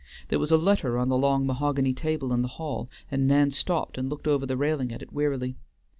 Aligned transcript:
There 0.29 0.39
was 0.39 0.49
a 0.49 0.57
letter 0.57 0.97
on 0.97 1.09
the 1.09 1.15
long 1.15 1.45
mahogany 1.45 1.93
table 1.93 2.33
in 2.33 2.41
the 2.41 2.47
hall, 2.47 2.89
and 3.11 3.27
Nan 3.27 3.51
stopped 3.51 3.99
and 3.99 4.09
looked 4.09 4.25
over 4.27 4.47
the 4.47 4.57
railing 4.57 4.91
at 4.91 5.03
it 5.03 5.13
wearily. 5.13 5.57